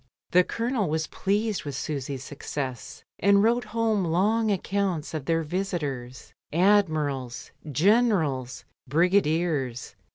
The 0.31 0.43
Colonel 0.43 0.89
was 0.89 1.05
pleased 1.05 1.63
with 1.63 1.75
Susy's 1.75 2.23
success, 2.23 3.03
and 3.19 3.43
wrote 3.43 3.65
home 3.65 4.03
long 4.03 4.49
accounts 4.49 5.13
of 5.13 5.25
their 5.25 5.43
visitors— 5.43 6.33
admirals, 6.51 7.51
generals, 7.71 8.65
brigadiers. 8.89 9.93